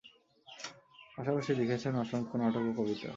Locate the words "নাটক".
2.37-2.63